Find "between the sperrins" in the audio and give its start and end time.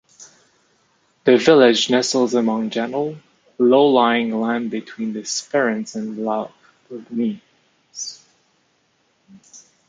4.71-5.93